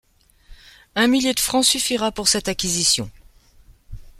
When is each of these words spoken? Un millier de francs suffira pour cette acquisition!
Un 0.95 1.05
millier 1.05 1.35
de 1.35 1.39
francs 1.39 1.63
suffira 1.63 2.11
pour 2.11 2.27
cette 2.27 2.47
acquisition! 2.47 3.11